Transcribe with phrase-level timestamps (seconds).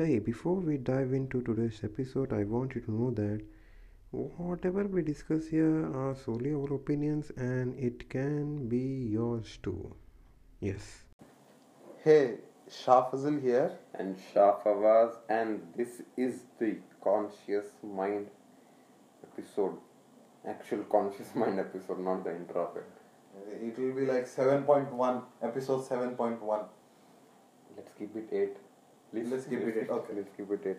[0.00, 3.42] Hey, before we dive into today's episode, I want you to know that
[4.12, 9.94] whatever we discuss here are solely our opinions and it can be yours too.
[10.60, 11.02] Yes.
[12.02, 12.38] Hey,
[12.70, 13.72] Shah Fazil here.
[13.92, 18.28] and Shah Fawaz, and this is the Conscious Mind
[19.22, 19.76] episode.
[20.46, 22.90] Actual Conscious Mind episode, not the intro of it.
[23.66, 26.64] It will be like 7.1, episode 7.1.
[27.76, 28.56] Let's keep it 8.
[29.12, 30.14] Let's keep it okay.
[30.16, 30.76] Let's keep it 8.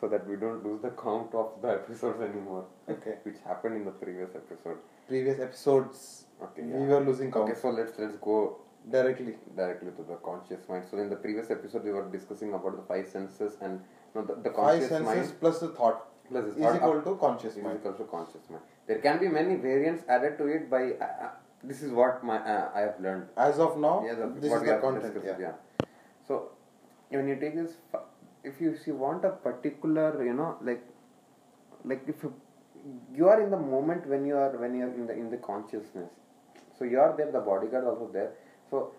[0.00, 2.64] So that we don't lose the count of the episodes anymore.
[2.88, 3.16] Okay.
[3.24, 4.78] Which happened in the previous episode.
[5.08, 6.62] Previous episodes, Okay.
[6.62, 6.86] we yeah.
[6.94, 8.58] were losing count Okay, so let's let's go
[8.90, 9.34] directly.
[9.54, 10.84] directly to the conscious mind.
[10.90, 13.80] So in the previous episode, we were discussing about the five senses and
[14.14, 17.02] no, the, the conscious Five senses mind plus the thought plus the is thought equal
[17.02, 17.78] to conscious is mind.
[17.80, 18.62] equal to conscious mind.
[18.86, 20.82] There can be many variants added to it by.
[20.92, 21.30] Uh, uh,
[21.62, 23.28] this is what my uh, I have learned.
[23.36, 25.14] As of now, Yeah, the, this what is we the content.
[25.14, 25.52] discussed, Yeah.
[26.26, 26.50] So
[27.10, 27.72] when you take this,
[28.44, 30.84] if you if you want a particular, you know, like
[31.84, 32.34] like if you,
[33.14, 35.36] you are in the moment when you are when you are in the in the
[35.38, 36.10] consciousness.
[36.78, 37.30] So you are there.
[37.32, 38.32] The bodyguard also there.
[38.70, 38.92] So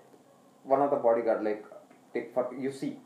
[0.63, 1.65] one of the bodyguard like
[2.13, 2.97] take for you see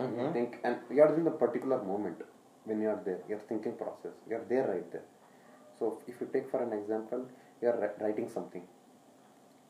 [0.00, 0.32] Mhm.
[0.32, 2.22] think and you are in the particular moment
[2.64, 5.04] when you are there your thinking process you are there right there
[5.78, 7.22] so if you take for an example
[7.60, 8.64] you are writing something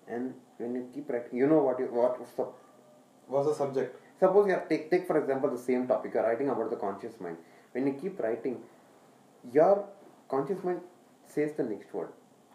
[0.09, 2.55] and when you keep writing you know what you what so
[3.29, 3.97] What's the subject?
[4.23, 6.81] Suppose you are take take for example the same topic you are writing about the
[6.85, 7.39] conscious mind.
[7.73, 8.57] When you keep writing
[9.59, 9.75] your
[10.33, 10.81] conscious mind
[11.35, 12.13] says the next word.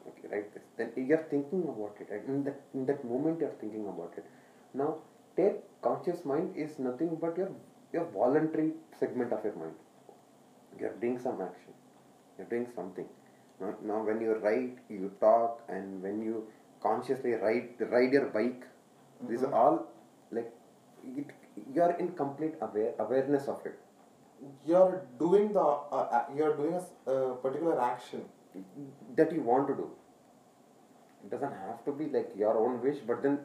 [0.10, 0.66] Okay write this.
[0.78, 2.26] Then you are thinking about it right?
[2.34, 4.26] in that in that moment you are thinking about it.
[4.74, 4.90] Now
[5.40, 7.52] take conscious mind is nothing but your
[7.94, 9.78] your voluntary segment of your mind.
[10.80, 11.74] You are doing some action.
[12.38, 13.08] You're doing something.
[13.60, 16.48] Now, now when you write you talk and when you
[16.82, 18.66] consciously ride ride your bike
[19.30, 19.54] these mm-hmm.
[19.54, 19.88] are all
[20.32, 20.52] like
[21.22, 21.32] it,
[21.78, 23.80] you are in complete aware awareness of it.
[24.72, 28.26] You're doing the uh, uh, you're doing a uh, particular action.
[29.18, 29.86] that you want to do.
[31.26, 33.36] It doesn't have to be like your own wish but then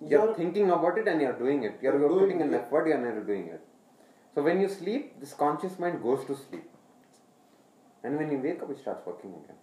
[0.00, 1.78] you're, You're- thinking about it and you're doing it.
[1.86, 3.62] You're, You're you're putting an effort you're never doing it.
[4.34, 6.68] So when you sleep this conscious mind goes to sleep.
[8.04, 9.60] And when you wake up it starts working again.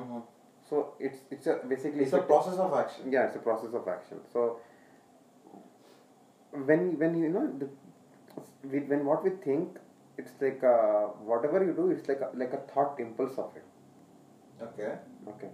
[0.00, 0.20] Mm-hmm.
[0.68, 3.10] so it's it's a basically It's a process of action.
[3.16, 4.20] yeah it's a process of action.
[4.36, 4.44] So
[6.52, 7.68] when when you know the,
[8.68, 9.78] we, when what we think
[10.18, 13.64] it's like uh, whatever you do it's like a, like a thought impulse of it
[14.62, 14.92] Okay.
[15.28, 15.48] okay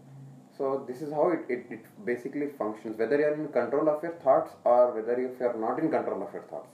[0.57, 4.13] so this is how it, it, it basically functions whether you're in control of your
[4.25, 6.69] thoughts or whether if you're not in control of your thoughts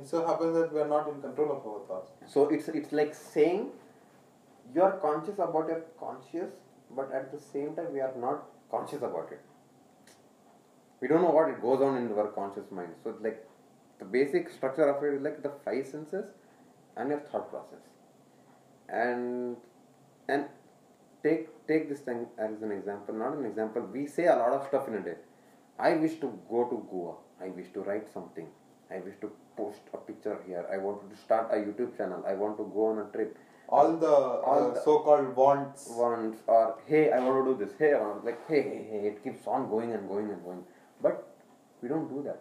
[0.00, 2.10] It so happens that we are not in control of our thoughts.
[2.32, 3.68] so it's it's like saying
[4.74, 6.50] you're conscious about your conscious
[6.96, 9.40] but at the same time we are not conscious about it
[11.00, 12.92] we don't know what it goes on in our conscious mind.
[13.02, 13.46] So it's like
[13.98, 16.26] the basic structure of it is like the five senses
[16.96, 17.84] and your thought process.
[18.88, 19.56] And
[20.28, 20.46] and
[21.22, 23.82] take take this thing as an example not an example.
[23.92, 25.16] We say a lot of stuff in a day.
[25.78, 27.14] I wish to go to goa.
[27.40, 28.46] I wish to write something.
[28.90, 30.66] I wish to post a picture here.
[30.72, 32.24] I want to start a youtube channel.
[32.26, 33.36] I want to go on a trip.
[33.68, 35.86] All the All uh, the- so-called wants.
[35.90, 37.74] once or hey i want to do this.
[37.78, 40.64] Hey I want like hey, hey hey it keeps on going and going and going
[41.02, 41.28] but
[41.82, 42.40] we don't do that.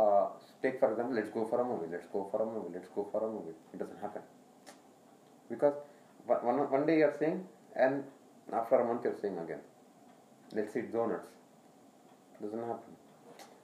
[0.00, 0.28] Uh,
[0.62, 3.08] take for example let's go for a movie let's go for a movie let's go
[3.10, 3.56] for a movie.
[3.72, 4.22] It doesn't happen.
[5.50, 5.74] Because
[6.26, 8.04] one, one, day you're saying and
[8.52, 9.60] after a month you're saying again.
[10.52, 11.28] Let's eat donuts.
[12.40, 12.94] It doesn't happen.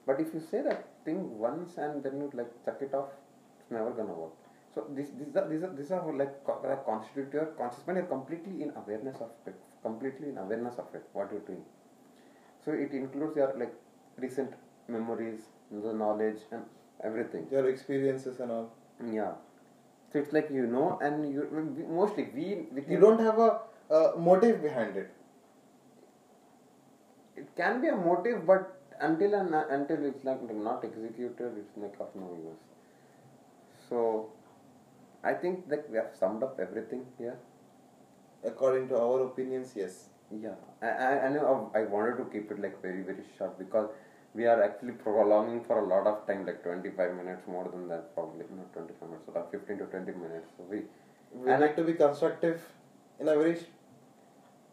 [0.06, 3.08] But if you say that thing once and then you like chuck it off
[3.60, 4.32] it's never gonna work.
[4.74, 7.98] So this these are these are these are like that constitute your conscious mind.
[7.98, 9.54] You're completely in awareness of it.
[9.82, 11.64] Completely in awareness of it what you're doing.
[12.64, 13.74] So it includes your like
[14.18, 14.52] recent
[14.88, 16.64] memories the knowledge and
[17.02, 18.70] everything Your experiences and all.
[19.12, 19.32] yeah
[20.12, 21.46] so it's like you know and you
[22.00, 23.50] mostly we we You don't have a,
[24.16, 25.10] motive behind it.
[27.36, 28.70] it can be a motive but
[29.00, 32.62] until and until it's like not executed it's like of no use
[33.88, 34.00] so
[35.30, 37.36] i think that we have summed up everything here
[38.48, 40.08] According to our opinions, yes.
[40.30, 43.88] Yeah i i, I know I wanted to keep it like very very short because
[44.34, 48.14] we are actually prolonging for a lot of time like 25 minutes more than that
[48.14, 50.48] probably not 25 minutes so 15 to 20 minutes.
[50.56, 50.78] So we
[51.42, 52.64] We And- like to be constructive
[53.20, 53.54] in a very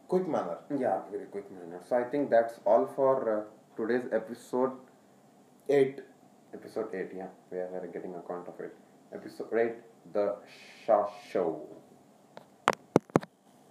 [0.08, 0.58] quick manner.
[0.86, 1.80] yeah very quick manner.
[1.90, 3.44] So i think that's all for uh,
[3.78, 4.74] today's episode
[5.70, 6.02] Eight.
[6.54, 7.28] episode 8 yeah.
[7.52, 8.74] We are getting a count of it
[9.20, 9.76] episode 8
[10.14, 10.26] the
[10.86, 10.98] Sha
[11.32, 11.48] show